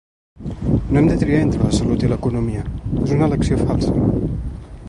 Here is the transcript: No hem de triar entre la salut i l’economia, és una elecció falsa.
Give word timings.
No 0.95 1.01
hem 1.01 1.09
de 1.09 1.17
triar 1.23 1.41
entre 1.47 1.67
la 1.67 1.75
salut 1.81 2.07
i 2.07 2.11
l’economia, 2.13 2.65
és 3.05 3.15
una 3.19 3.31
elecció 3.31 3.63
falsa. 3.69 3.99